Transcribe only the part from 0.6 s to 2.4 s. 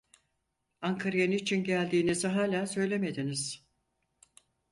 Ankara'ya niçin geldiğinizi